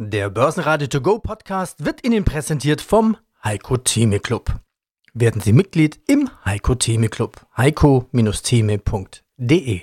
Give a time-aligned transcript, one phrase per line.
[0.00, 4.54] Der Börsenradio To Go Podcast wird Ihnen präsentiert vom Heiko Theme Club.
[5.12, 7.44] Werden Sie Mitglied im Heiko Theme Club.
[7.56, 9.80] heiko-theme.de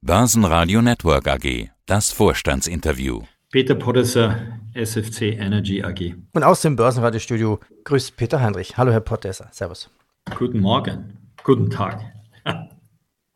[0.00, 1.70] Börsenradio Network AG.
[1.86, 3.22] Das Vorstandsinterview.
[3.50, 6.14] Peter Podesser, SFC Energy AG.
[6.34, 8.76] Und aus dem Börsenradiostudio grüßt Peter Heinrich.
[8.76, 9.48] Hallo Herr Podesser.
[9.50, 9.90] Servus.
[10.38, 11.18] Guten Morgen.
[11.42, 12.00] Guten Tag.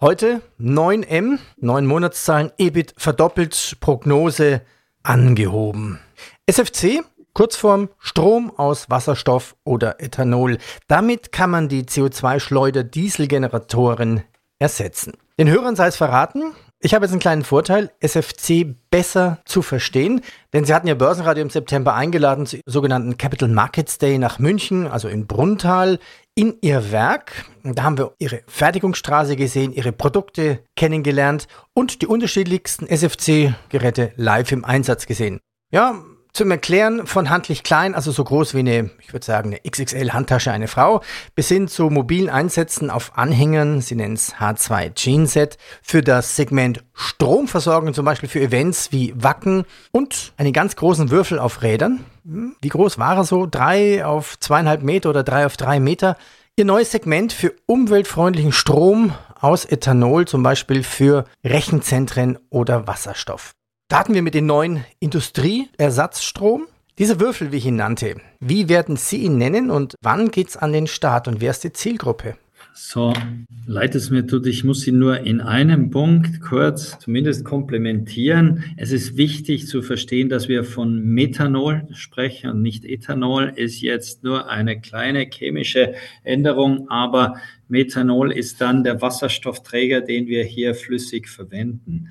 [0.01, 4.63] Heute 9M, 9 Monatszahlen, EBIT verdoppelt, Prognose
[5.03, 5.99] angehoben.
[6.47, 7.03] SFC,
[7.35, 10.59] Kurzform Strom aus Wasserstoff oder Ethanol.
[10.89, 14.25] Damit kann man die CO2-Schleuder-Dieselgeneratoren
[14.59, 15.13] ersetzen.
[15.39, 16.53] Den Hörern sei es verraten,
[16.85, 20.21] ich habe jetzt einen kleinen Vorteil, SFC besser zu verstehen,
[20.53, 24.89] denn Sie hatten ja Börsenradio im September eingeladen zum sogenannten Capital Markets Day nach München,
[24.89, 26.01] also in Bruntal,
[26.35, 27.45] in Ihr Werk.
[27.63, 34.65] Da haben wir Ihre Fertigungsstraße gesehen, Ihre Produkte kennengelernt und die unterschiedlichsten SFC-Geräte live im
[34.65, 35.39] Einsatz gesehen.
[35.71, 39.61] Ja, zum Erklären von handlich klein, also so groß wie eine, ich würde sagen, eine
[39.71, 41.03] XXL-Handtasche eine Frau,
[41.35, 46.83] bis hin zu mobilen Einsätzen auf Anhängern, sie nennen es H2 Genset, für das Segment
[46.95, 52.05] Stromversorgung, zum Beispiel für Events wie Wacken und einen ganz großen Würfel auf Rädern.
[52.25, 53.47] Hm, wie groß war er so?
[53.47, 56.17] Drei auf zweieinhalb Meter oder drei auf drei Meter.
[56.57, 63.55] Ihr neues Segment für umweltfreundlichen Strom aus Ethanol, zum Beispiel für Rechenzentren oder Wasserstoff.
[63.93, 66.67] Starten wir mit dem neuen Industrieersatzstrom.
[66.99, 70.57] Diese Würfel, wie ich ihn nannte, wie werden Sie ihn nennen und wann geht es
[70.57, 72.39] an den Start und wer ist die Zielgruppe?
[72.73, 73.13] So,
[73.67, 78.65] leid es mir tut, ich muss ihn nur in einem Punkt kurz zumindest komplementieren.
[78.79, 84.25] Es ist wichtig zu verstehen, dass wir von Methanol sprechen und nicht Ethanol ist jetzt
[84.25, 85.93] nur eine kleine chemische
[86.25, 87.37] Änderung, aber
[87.69, 92.09] Methanol ist dann der Wasserstoffträger, den wir hier flüssig verwenden.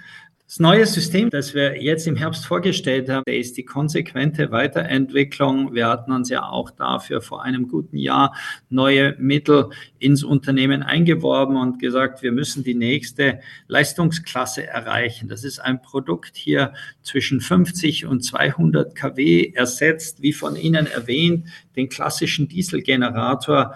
[0.52, 5.74] Das neue System, das wir jetzt im Herbst vorgestellt haben, ist die konsequente Weiterentwicklung.
[5.74, 8.36] Wir hatten uns ja auch dafür vor einem guten Jahr
[8.68, 13.40] neue Mittel ins Unternehmen eingeworben und gesagt, wir müssen die nächste
[13.70, 15.30] Leistungsklasse erreichen.
[15.30, 21.48] Das ist ein Produkt hier zwischen 50 und 200 kW ersetzt, wie von Ihnen erwähnt,
[21.78, 23.74] den klassischen Dieselgenerator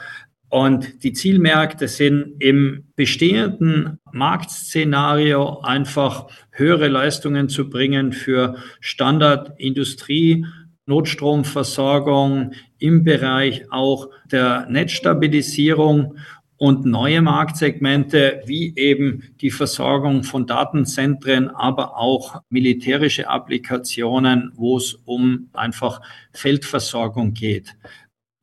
[0.49, 10.45] und die Zielmärkte sind im bestehenden Marktszenario einfach höhere Leistungen zu bringen für Standardindustrie,
[10.85, 16.17] Notstromversorgung im Bereich auch der Netzstabilisierung
[16.57, 24.93] und neue Marktsegmente wie eben die Versorgung von Datenzentren, aber auch militärische Applikationen, wo es
[25.05, 26.01] um einfach
[26.31, 27.75] Feldversorgung geht.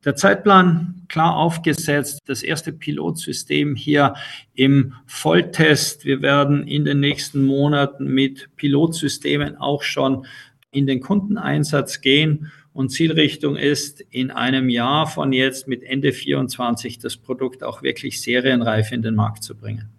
[0.05, 4.15] Der Zeitplan klar aufgesetzt, das erste Pilotsystem hier
[4.53, 6.05] im Volltest.
[6.05, 10.25] Wir werden in den nächsten Monaten mit Pilotsystemen auch schon
[10.71, 12.51] in den Kundeneinsatz gehen.
[12.73, 18.21] Und Zielrichtung ist, in einem Jahr von jetzt mit Ende 24 das Produkt auch wirklich
[18.21, 19.89] serienreif in den Markt zu bringen.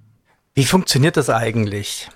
[0.54, 2.08] Wie funktioniert das eigentlich?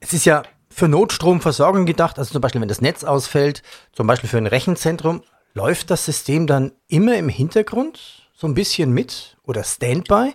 [0.00, 3.62] Es ist ja für Notstromversorgung gedacht, also zum Beispiel, wenn das Netz ausfällt,
[3.92, 5.22] zum Beispiel für ein Rechenzentrum,
[5.54, 10.32] Läuft das System dann immer im Hintergrund so ein bisschen mit oder Standby?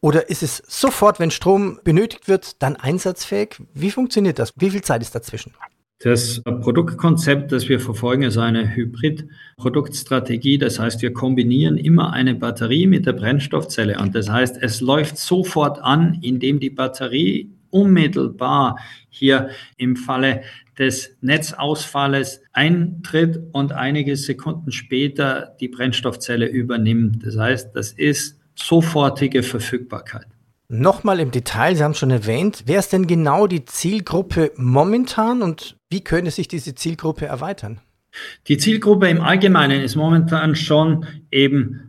[0.00, 3.56] Oder ist es sofort, wenn Strom benötigt wird, dann einsatzfähig?
[3.74, 4.52] Wie funktioniert das?
[4.56, 5.54] Wie viel Zeit ist dazwischen?
[6.00, 10.56] Das Produktkonzept, das wir verfolgen, ist eine Hybrid-Produktstrategie.
[10.56, 13.98] Das heißt, wir kombinieren immer eine Batterie mit der Brennstoffzelle.
[13.98, 20.42] Und das heißt, es läuft sofort an, indem die Batterie unmittelbar hier im Falle
[20.78, 27.24] des Netzausfalles eintritt und einige Sekunden später die Brennstoffzelle übernimmt.
[27.24, 30.26] Das heißt, das ist sofortige Verfügbarkeit.
[30.68, 35.76] Nochmal im Detail, Sie haben schon erwähnt, wer ist denn genau die Zielgruppe momentan und
[35.88, 37.80] wie könnte sich diese Zielgruppe erweitern?
[38.48, 41.87] Die Zielgruppe im Allgemeinen ist momentan schon eben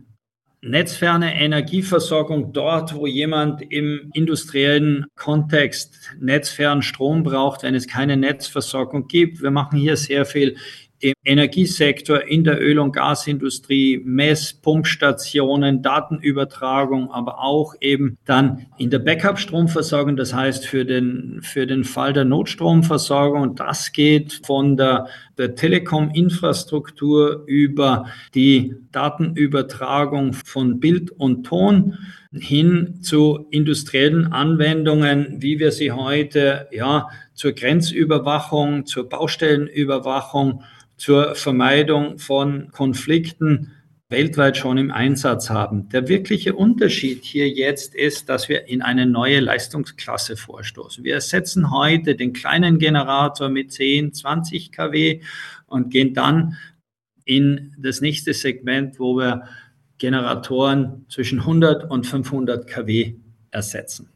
[0.62, 9.06] netzferne Energieversorgung dort, wo jemand im industriellen Kontext netzfernen Strom braucht, wenn es keine Netzversorgung
[9.06, 9.42] gibt.
[9.42, 10.56] Wir machen hier sehr viel
[10.98, 18.88] im Energiesektor, in der Öl- und Gasindustrie, Mess, Pumpstationen, Datenübertragung, aber auch eben dann in
[18.88, 23.42] der Backup-Stromversorgung, das heißt für den, für den Fall der Notstromversorgung.
[23.42, 31.98] Und das geht von der, der Telekom-Infrastruktur über die Datenübertragung von Bild und Ton
[32.32, 40.62] hin zu industriellen Anwendungen, wie wir sie heute ja zur Grenzüberwachung, zur Baustellenüberwachung
[41.00, 43.72] zur Vermeidung von Konflikten
[44.10, 45.88] weltweit schon im Einsatz haben.
[45.88, 51.02] Der wirkliche Unterschied hier jetzt ist, dass wir in eine neue Leistungsklasse vorstoßen.
[51.02, 55.22] Wir ersetzen heute den kleinen Generator mit 10, 20 kW
[55.66, 56.58] und gehen dann
[57.24, 59.44] in das nächste Segment, wo wir
[59.96, 63.14] Generatoren zwischen 100 und 500 kW
[63.50, 64.10] ersetzen.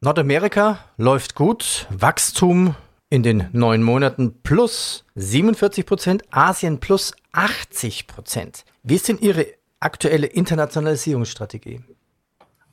[0.00, 2.76] Nordamerika läuft gut, Wachstum
[3.14, 8.64] in den neun Monaten plus 47 Prozent, Asien plus 80 Prozent.
[8.82, 9.46] Wie ist denn Ihre
[9.78, 11.78] aktuelle Internationalisierungsstrategie?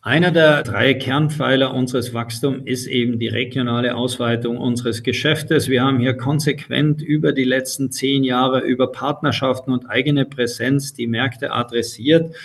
[0.02, 5.70] Einer der drei Kernpfeiler unseres Wachstums ist eben die regionale Ausweitung unseres Geschäftes.
[5.70, 11.06] Wir haben hier konsequent über die letzten zehn Jahre über Partnerschaften und eigene Präsenz die
[11.06, 12.36] Märkte adressiert.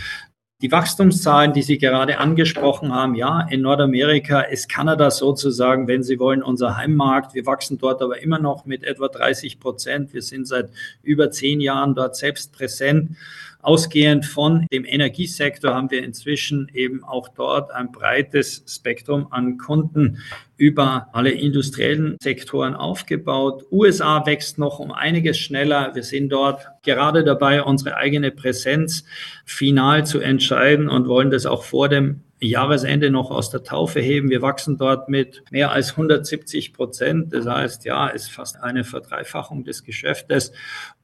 [0.63, 6.19] Die Wachstumszahlen, die Sie gerade angesprochen haben, ja, in Nordamerika ist Kanada sozusagen, wenn Sie
[6.19, 7.35] wollen, unser Heimmarkt.
[7.35, 10.15] Wir wachsen dort aber immer noch mit etwa 30 Prozent.
[10.15, 10.71] Wir sind seit
[11.03, 13.19] über zehn Jahren dort selbst präsent.
[13.67, 20.19] Ausgehend von dem Energiesektor haben wir inzwischen eben auch dort ein breites Spektrum an Kunden
[20.57, 23.65] über alle industriellen Sektoren aufgebaut.
[23.73, 25.97] USA wächst noch um einiges schneller.
[25.97, 29.05] Wir sind dort gerade dabei, unsere eigene Präsenz
[29.45, 34.31] final zu entscheiden und wollen das auch vor dem Jahresende noch aus der Taufe heben.
[34.31, 37.33] Wir wachsen dort mit mehr als 170 Prozent.
[37.33, 40.53] Das heißt, ja, ist fast eine Verdreifachung des Geschäftes.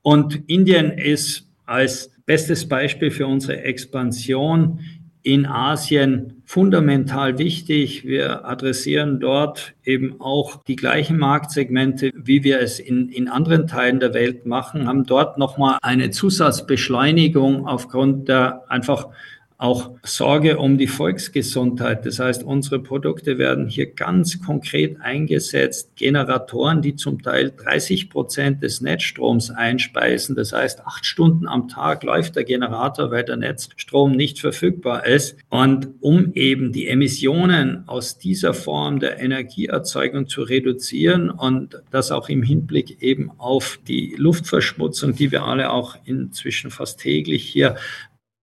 [0.02, 4.80] Und Indien ist als bestes Beispiel für unsere Expansion
[5.22, 8.04] in Asien fundamental wichtig.
[8.04, 14.00] Wir adressieren dort eben auch die gleichen Marktsegmente, wie wir es in, in anderen Teilen
[14.00, 19.08] der Welt machen, haben dort nochmal eine Zusatzbeschleunigung aufgrund der einfach
[19.62, 22.04] auch Sorge um die Volksgesundheit.
[22.04, 25.94] Das heißt, unsere Produkte werden hier ganz konkret eingesetzt.
[25.94, 30.34] Generatoren, die zum Teil 30 Prozent des Netzstroms einspeisen.
[30.34, 35.36] Das heißt, acht Stunden am Tag läuft der Generator, weil der Netzstrom nicht verfügbar ist.
[35.48, 42.28] Und um eben die Emissionen aus dieser Form der Energieerzeugung zu reduzieren und das auch
[42.28, 47.76] im Hinblick eben auf die Luftverschmutzung, die wir alle auch inzwischen fast täglich hier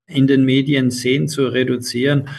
[0.10, 2.30] in den Medien sehen zu reduzieren,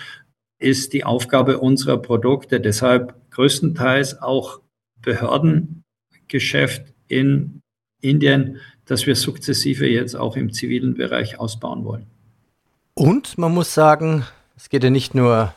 [0.59, 2.61] ist die Aufgabe unserer Produkte.
[2.61, 4.61] Deshalb größtenteils auch
[5.01, 7.63] Behördengeschäft in
[8.03, 12.07] Indien, das wir sukzessive jetzt auch im zivilen Bereich ausbauen wollen.
[12.95, 14.27] Und man muss sagen,
[14.57, 15.55] es geht ja nicht nur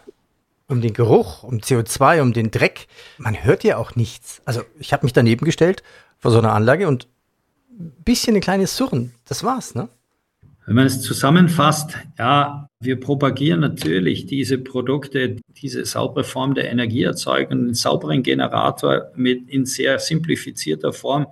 [0.67, 2.87] um den Geruch, um CO2, um den Dreck.
[3.17, 4.41] Man hört ja auch nichts.
[4.45, 5.83] Also ich habe mich daneben gestellt
[6.19, 7.07] vor so einer Anlage und
[7.71, 9.13] ein bisschen ein kleines Surren.
[9.25, 9.89] Das war's, ne?
[10.65, 17.51] Wenn man es zusammenfasst, ja, wir propagieren natürlich diese Produkte, diese saubere Form der Energieerzeugung,
[17.51, 21.27] einen sauberen Generator mit in sehr simplifizierter Form,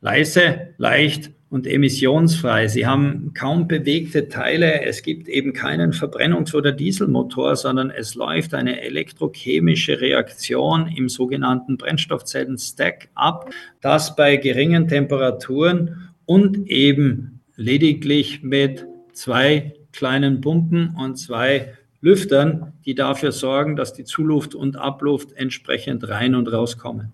[0.00, 2.66] leise, leicht und emissionsfrei.
[2.66, 4.82] Sie haben kaum bewegte Teile.
[4.82, 11.76] Es gibt eben keinen Verbrennungs- oder Dieselmotor, sondern es läuft eine elektrochemische Reaktion im sogenannten
[11.76, 13.50] Brennstoffzellen-Stack ab,
[13.80, 22.94] das bei geringen Temperaturen und eben lediglich mit zwei kleinen Pumpen und zwei Lüftern, die
[22.94, 27.12] dafür sorgen, dass die Zuluft und Abluft entsprechend rein und rauskommen.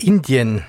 [0.00, 0.62] Indien,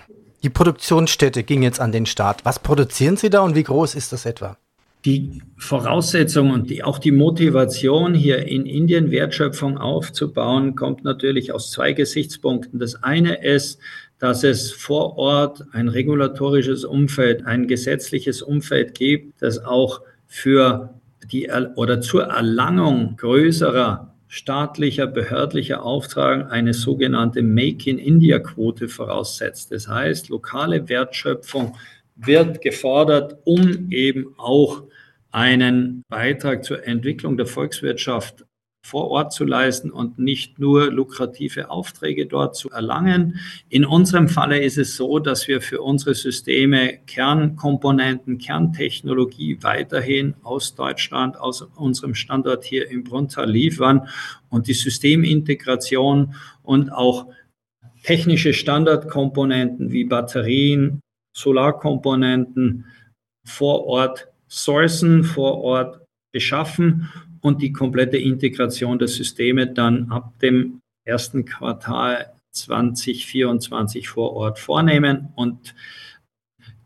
[0.44, 2.44] die Produktionsstätte ging jetzt an den Start.
[2.44, 4.58] Was produzieren Sie da und wie groß ist das etwa?
[5.06, 11.72] Die Voraussetzung und die, auch die Motivation, hier in Indien Wertschöpfung aufzubauen, kommt natürlich aus
[11.72, 12.80] zwei Gesichtspunkten.
[12.80, 13.80] Das eine ist,
[14.20, 20.94] dass es vor Ort ein regulatorisches Umfeld, ein gesetzliches Umfeld gibt, das auch für
[21.32, 29.72] die oder zur Erlangung größerer staatlicher, behördlicher Auftrag eine sogenannte Make-in-India-Quote voraussetzt.
[29.72, 31.76] Das heißt, lokale Wertschöpfung
[32.16, 34.84] wird gefordert, um eben auch
[35.32, 38.46] einen Beitrag zur Entwicklung der Volkswirtschaft
[38.86, 43.40] vor Ort zu leisten und nicht nur lukrative Aufträge dort zu erlangen.
[43.68, 50.76] In unserem Falle ist es so, dass wir für unsere Systeme Kernkomponenten, Kerntechnologie weiterhin aus
[50.76, 54.08] Deutschland, aus unserem Standort hier im Bruntal liefern
[54.50, 57.26] und die Systemintegration und auch
[58.04, 61.00] technische Standardkomponenten wie Batterien,
[61.36, 62.86] Solarkomponenten
[63.48, 66.02] vor Ort sourcen, vor Ort
[66.32, 67.10] beschaffen
[67.46, 75.30] und die komplette Integration der Systeme dann ab dem ersten Quartal 2024 vor Ort vornehmen.
[75.36, 75.76] Und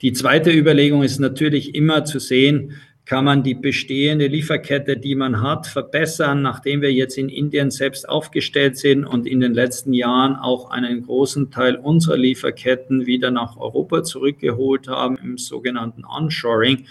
[0.01, 2.73] die zweite Überlegung ist natürlich immer zu sehen,
[3.05, 8.09] kann man die bestehende Lieferkette, die man hat, verbessern, nachdem wir jetzt in Indien selbst
[8.09, 13.55] aufgestellt sind und in den letzten Jahren auch einen großen Teil unserer Lieferketten wieder nach
[13.55, 16.85] Europa zurückgeholt haben im sogenannten Onshoring,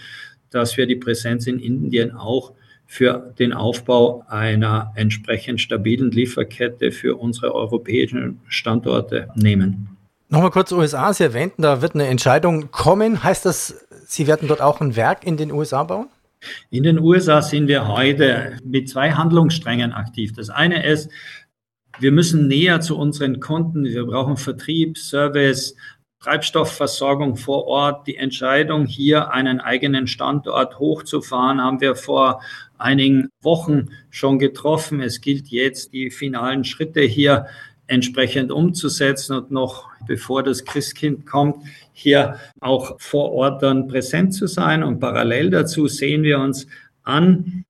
[0.49, 2.53] dass wir die Präsenz in Indien auch
[2.91, 9.95] für den Aufbau einer entsprechend stabilen Lieferkette für unsere europäischen Standorte nehmen.
[10.29, 13.23] Nochmal kurz USA, Sie erwähnten, da wird eine Entscheidung kommen.
[13.23, 16.07] Heißt das, Sie werden dort auch ein Werk in den USA bauen?
[16.71, 20.33] In den USA sind wir heute mit zwei Handlungssträngen aktiv.
[20.33, 21.11] Das eine ist,
[21.99, 23.83] wir müssen näher zu unseren Kunden.
[23.83, 25.75] Wir brauchen Vertrieb, Service,
[26.21, 28.05] Treibstoffversorgung vor Ort.
[28.05, 32.41] Die Entscheidung, hier einen eigenen Standort hochzufahren, haben wir vor
[32.77, 35.01] einigen Wochen schon getroffen.
[35.01, 37.47] Es gilt jetzt, die finalen Schritte hier
[37.87, 44.47] entsprechend umzusetzen und noch bevor das Christkind kommt, hier auch vor Ort dann präsent zu
[44.47, 44.83] sein.
[44.83, 46.67] Und parallel dazu sehen wir uns
[47.03, 47.63] an,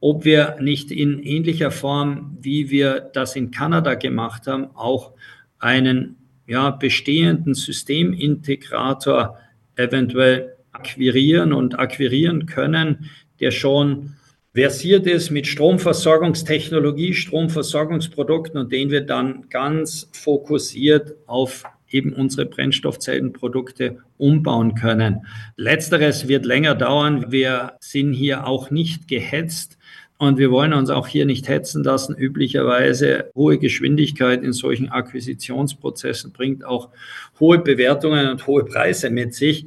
[0.00, 5.12] ob wir nicht in ähnlicher Form, wie wir das in Kanada gemacht haben, auch
[5.58, 6.16] einen
[6.46, 9.38] ja, bestehenden Systemintegrator
[9.76, 13.10] eventuell akquirieren und akquirieren können,
[13.40, 14.16] der schon
[14.54, 23.98] versiert ist mit Stromversorgungstechnologie, Stromversorgungsprodukten und den wir dann ganz fokussiert auf eben unsere Brennstoffzellenprodukte
[24.16, 25.26] umbauen können.
[25.56, 27.30] Letzteres wird länger dauern.
[27.30, 29.78] Wir sind hier auch nicht gehetzt.
[30.24, 32.16] Und wir wollen uns auch hier nicht hetzen lassen.
[32.16, 36.90] Üblicherweise hohe Geschwindigkeit in solchen Akquisitionsprozessen bringt auch
[37.38, 39.66] hohe Bewertungen und hohe Preise mit sich.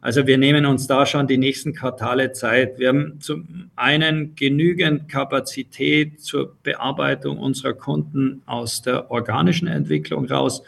[0.00, 2.78] Also wir nehmen uns da schon die nächsten Quartale Zeit.
[2.78, 10.62] Wir haben zum einen genügend Kapazität zur Bearbeitung unserer Kunden aus der organischen Entwicklung raus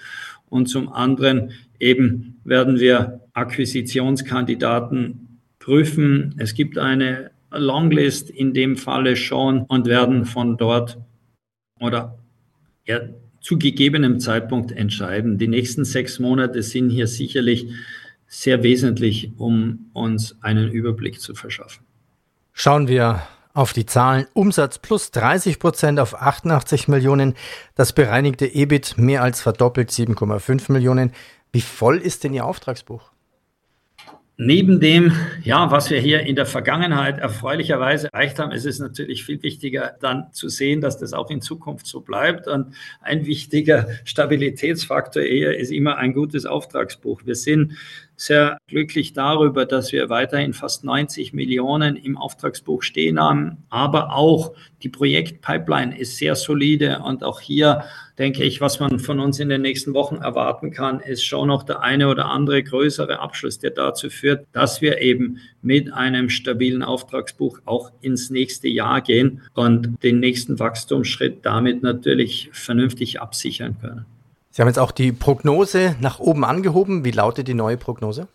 [0.48, 6.34] und zum anderen eben werden wir Akquisitionskandidaten prüfen.
[6.38, 10.98] Es gibt eine Longlist in dem Falle schon und werden von dort
[11.80, 12.18] oder
[12.84, 13.00] ja,
[13.40, 15.38] zu gegebenem Zeitpunkt entscheiden.
[15.38, 17.68] Die nächsten sechs Monate sind hier sicherlich
[18.26, 21.84] sehr wesentlich, um uns einen Überblick zu verschaffen.
[22.52, 23.22] Schauen wir
[23.54, 24.26] auf die Zahlen.
[24.34, 27.34] Umsatz plus 30 Prozent auf 88 Millionen.
[27.74, 31.12] Das bereinigte EBIT mehr als verdoppelt 7,5 Millionen.
[31.52, 33.10] Wie voll ist denn Ihr Auftragsbuch?
[34.42, 39.22] Neben dem, ja, was wir hier in der Vergangenheit erfreulicherweise erreicht haben, ist es natürlich
[39.22, 42.48] viel wichtiger, dann zu sehen, dass das auch in Zukunft so bleibt.
[42.48, 47.20] Und ein wichtiger Stabilitätsfaktor eher ist immer ein gutes Auftragsbuch.
[47.26, 47.74] Wir sind
[48.20, 53.56] sehr glücklich darüber, dass wir weiterhin fast 90 Millionen im Auftragsbuch stehen haben.
[53.70, 57.00] Aber auch die Projektpipeline ist sehr solide.
[57.02, 57.84] Und auch hier
[58.18, 61.62] denke ich, was man von uns in den nächsten Wochen erwarten kann, ist schon noch
[61.62, 66.82] der eine oder andere größere Abschluss, der dazu führt, dass wir eben mit einem stabilen
[66.82, 74.04] Auftragsbuch auch ins nächste Jahr gehen und den nächsten Wachstumsschritt damit natürlich vernünftig absichern können.
[74.52, 77.04] Sie haben jetzt auch die Prognose nach oben angehoben.
[77.04, 78.26] Wie lautet die neue Prognose?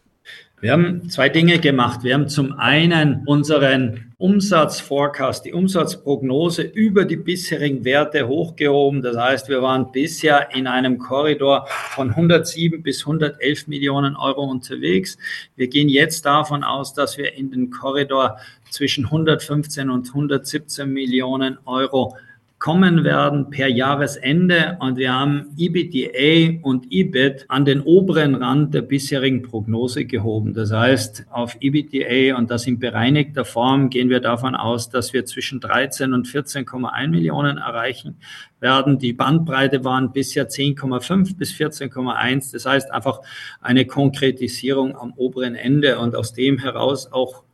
[0.62, 2.04] Wir haben zwei Dinge gemacht.
[2.04, 9.02] Wir haben zum einen unseren Umsatzforecast, die Umsatzprognose über die bisherigen Werte hochgehoben.
[9.02, 15.18] Das heißt, wir waren bisher in einem Korridor von 107 bis 111 Millionen Euro unterwegs.
[15.58, 18.38] Wir gehen jetzt davon aus, dass wir in den Korridor
[18.70, 22.16] zwischen 115 und 117 Millionen Euro
[22.58, 28.82] kommen werden per Jahresende und wir haben EBITDA und EBIT an den oberen Rand der
[28.82, 30.54] bisherigen Prognose gehoben.
[30.54, 35.26] Das heißt, auf EBITDA und das in bereinigter Form gehen wir davon aus, dass wir
[35.26, 38.18] zwischen 13 und 14,1 Millionen erreichen
[38.60, 39.00] werden.
[39.00, 42.54] Die Bandbreite waren bisher 10,5 bis 14,1.
[42.54, 43.20] Das heißt einfach
[43.62, 47.45] eine Konkretisierung am oberen Ende und aus dem heraus auch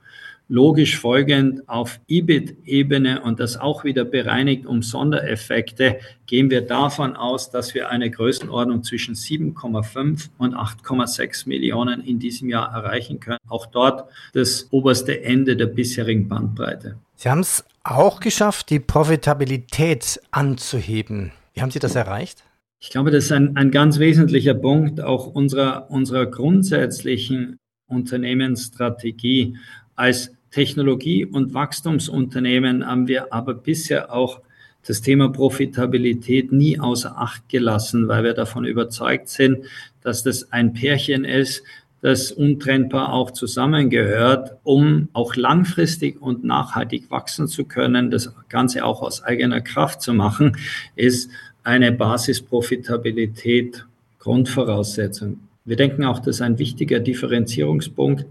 [0.51, 7.51] logisch folgend auf EBIT-Ebene und das auch wieder bereinigt um Sondereffekte, gehen wir davon aus,
[7.51, 13.37] dass wir eine Größenordnung zwischen 7,5 und 8,6 Millionen in diesem Jahr erreichen können.
[13.47, 16.97] Auch dort das oberste Ende der bisherigen Bandbreite.
[17.15, 21.31] Sie haben es auch geschafft, die Profitabilität anzuheben.
[21.53, 22.43] Wie haben Sie das erreicht?
[22.81, 29.55] Ich glaube, das ist ein, ein ganz wesentlicher Punkt auch unserer, unserer grundsätzlichen Unternehmensstrategie
[29.95, 34.41] als Technologie- und Wachstumsunternehmen haben wir aber bisher auch
[34.85, 39.65] das Thema Profitabilität nie außer Acht gelassen, weil wir davon überzeugt sind,
[40.01, 41.63] dass das ein Pärchen ist,
[42.01, 49.03] das untrennbar auch zusammengehört, um auch langfristig und nachhaltig wachsen zu können, das Ganze auch
[49.03, 50.57] aus eigener Kraft zu machen,
[50.95, 51.29] ist
[51.63, 53.85] eine Basisprofitabilität
[54.17, 55.39] Grundvoraussetzung.
[55.63, 58.25] Wir denken auch, das ist ein wichtiger Differenzierungspunkt,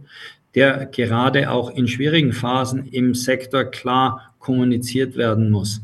[0.54, 5.82] der gerade auch in schwierigen Phasen im Sektor klar kommuniziert werden muss.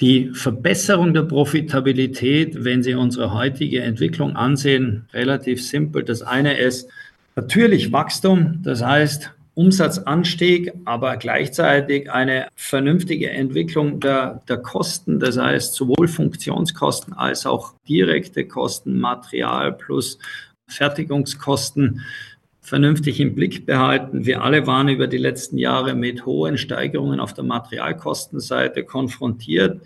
[0.00, 6.04] Die Verbesserung der Profitabilität, wenn Sie unsere heutige Entwicklung ansehen, relativ simpel.
[6.04, 6.88] Das eine ist
[7.34, 15.74] natürlich Wachstum, das heißt Umsatzanstieg, aber gleichzeitig eine vernünftige Entwicklung der, der Kosten, das heißt
[15.74, 20.20] sowohl Funktionskosten als auch direkte Kosten, Material plus
[20.68, 22.02] Fertigungskosten
[22.68, 24.26] vernünftig im Blick behalten.
[24.26, 29.80] Wir alle waren über die letzten Jahre mit hohen Steigerungen auf der Materialkostenseite konfrontiert.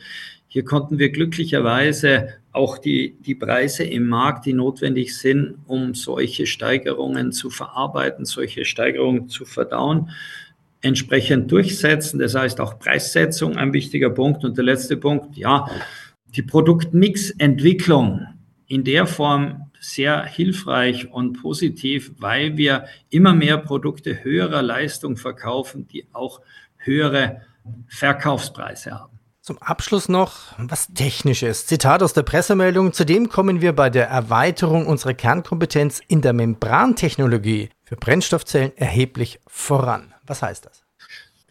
[0.49, 6.47] Hier konnten wir glücklicherweise auch die, die Preise im Markt, die notwendig sind, um solche
[6.47, 10.11] Steigerungen zu verarbeiten, solche Steigerungen zu verdauen,
[10.83, 12.19] entsprechend durchsetzen.
[12.19, 14.45] Das heißt auch Preissetzung ein wichtiger Punkt.
[14.45, 15.71] Und der letzte Punkt, ja,
[16.35, 18.27] die Produktmixentwicklung
[18.67, 25.89] in der Form sehr hilfreich und positiv, weil wir immer mehr Produkte höherer Leistung verkaufen,
[25.89, 26.41] die auch
[26.77, 27.43] höhere
[27.89, 29.19] Verkaufspreise haben.
[29.41, 31.67] Zum Abschluss noch was Technisches.
[31.67, 32.93] Zitat aus der Pressemeldung.
[32.93, 40.15] Zudem kommen wir bei der Erweiterung unserer Kernkompetenz in der Membrantechnologie für Brennstoffzellen erheblich voran.
[40.25, 40.82] Was heißt das?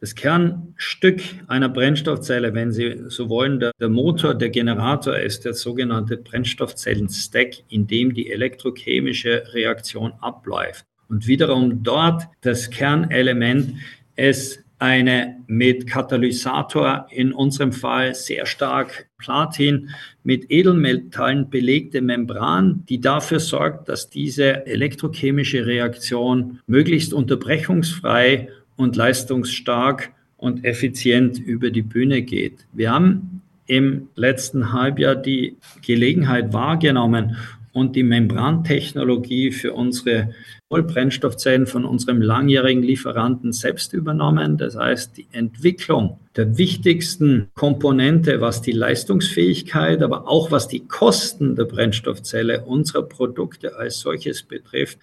[0.01, 5.53] Das Kernstück einer Brennstoffzelle, wenn Sie so wollen, der, der Motor, der Generator ist der
[5.53, 10.85] sogenannte Brennstoffzellen-Stack, in dem die elektrochemische Reaktion abläuft.
[11.07, 13.75] Und wiederum dort das Kernelement
[14.15, 19.91] ist eine mit Katalysator, in unserem Fall sehr stark Platin,
[20.23, 28.49] mit Edelmetallen belegte Membran, die dafür sorgt, dass diese elektrochemische Reaktion möglichst unterbrechungsfrei
[28.81, 32.65] und leistungsstark und effizient über die Bühne geht.
[32.73, 37.37] Wir haben im letzten Halbjahr die Gelegenheit wahrgenommen
[37.73, 40.33] und die Membrantechnologie für unsere
[40.67, 44.57] Vollbrennstoffzellen von unserem langjährigen Lieferanten selbst übernommen.
[44.57, 51.55] Das heißt, die Entwicklung der wichtigsten Komponente, was die Leistungsfähigkeit, aber auch was die Kosten
[51.55, 54.97] der Brennstoffzelle unserer Produkte als solches betrifft,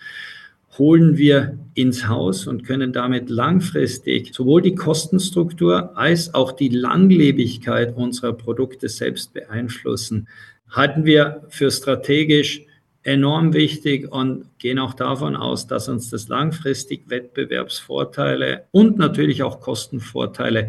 [0.76, 7.96] holen wir ins Haus und können damit langfristig sowohl die Kostenstruktur als auch die Langlebigkeit
[7.96, 10.28] unserer Produkte selbst beeinflussen.
[10.70, 12.62] Halten wir für strategisch
[13.02, 19.60] enorm wichtig und gehen auch davon aus, dass uns das langfristig Wettbewerbsvorteile und natürlich auch
[19.60, 20.68] Kostenvorteile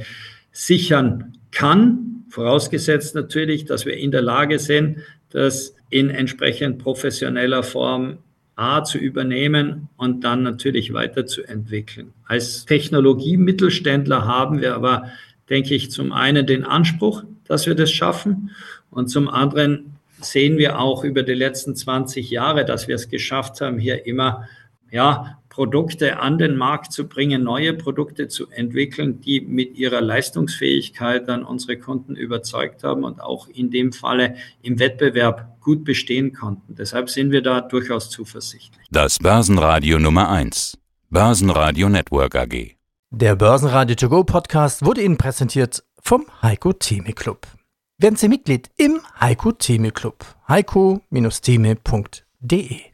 [0.51, 4.99] sichern kann, vorausgesetzt natürlich, dass wir in der Lage sind,
[5.31, 8.19] das in entsprechend professioneller Form
[8.59, 12.13] A zu übernehmen und dann natürlich weiterzuentwickeln.
[12.25, 15.09] Als Technologiemittelständler haben wir aber,
[15.49, 18.51] denke ich, zum einen den Anspruch, dass wir das schaffen
[18.91, 23.61] und zum anderen sehen wir auch über die letzten 20 Jahre, dass wir es geschafft
[23.61, 24.47] haben, hier immer
[24.91, 31.27] ja, Produkte an den Markt zu bringen, neue Produkte zu entwickeln, die mit ihrer Leistungsfähigkeit
[31.27, 36.75] dann unsere Kunden überzeugt haben und auch in dem Falle im Wettbewerb gut bestehen konnten.
[36.75, 38.87] Deshalb sind wir da durchaus zuversichtlich.
[38.89, 40.77] Das Börsenradio Nummer 1.
[41.09, 42.77] Börsenradio Network AG.
[43.09, 47.45] Der Börsenradio To Go Podcast wurde Ihnen präsentiert vom Heiko Theme Club.
[47.97, 50.23] Werden Sie Mitglied im Heiko Theme Club.
[50.47, 52.88] heiko-theme.de